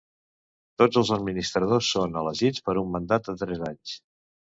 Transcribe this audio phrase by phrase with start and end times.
[0.81, 3.95] Tots els administradors són elegits per un mandat de tres anys.